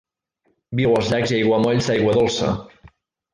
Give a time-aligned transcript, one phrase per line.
[0.79, 2.51] Viu als llacs i aiguamolls d'aigua dolça.